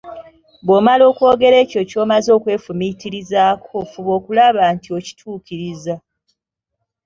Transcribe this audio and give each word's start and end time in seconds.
"Bw'omala 0.65 1.03
okwogera 1.11 1.55
ekyo 1.63 1.81
ky'omaze 1.89 2.29
okwefumiitirizaako, 2.37 3.75
fuba 3.91 4.11
okulaba 4.19 4.63
nti 4.75 4.89
okituukiriza." 4.97 5.95